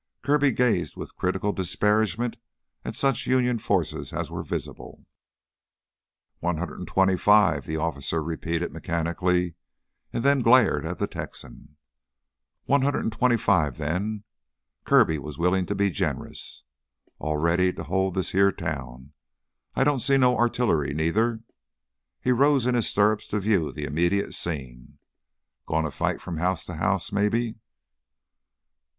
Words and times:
Kirby 0.23 0.51
gazed 0.51 0.95
with 0.97 1.15
critical 1.15 1.51
disparagement 1.51 2.37
at 2.83 2.95
such 2.95 3.27
Union 3.27 3.59
forces 3.59 4.11
as 4.11 4.31
were 4.31 4.41
visible. 4.41 5.05
"One 6.39 6.57
hundred 6.57 6.79
and 6.79 6.87
twenty 6.87 7.15
five," 7.15 7.67
the 7.67 7.77
officer 7.77 8.23
repeated 8.23 8.73
mechanically 8.73 9.53
and 10.11 10.23
then 10.25 10.41
glared 10.41 10.87
at 10.87 10.97
the 10.97 11.05
Texan. 11.05 11.77
"One 12.65 12.81
hundred 12.81 13.01
and 13.03 13.11
twenty 13.11 13.37
five 13.37 13.77
then." 13.77 14.23
Kirby 14.85 15.19
was 15.19 15.37
willing 15.37 15.67
to 15.67 15.75
be 15.75 15.91
generous. 15.91 16.63
"All 17.19 17.37
ready 17.37 17.71
to 17.71 17.83
hold 17.83 18.15
this 18.15 18.31
heah 18.31 18.51
town. 18.51 19.13
I 19.75 19.83
don't 19.83 19.99
see 19.99 20.17
no 20.17 20.35
artillery 20.35 20.95
neither." 20.95 21.41
He 22.19 22.31
rose 22.31 22.65
in 22.65 22.73
his 22.73 22.87
stirrups 22.89 23.27
to 23.27 23.39
view 23.39 23.71
the 23.71 23.85
immediate 23.85 24.33
scene. 24.33 24.97
"Goin' 25.67 25.83
to 25.85 25.91
fight 25.91 26.19
from 26.19 26.37
house 26.37 26.65
to 26.65 26.77
house 26.77 27.11
maybe 27.11 27.53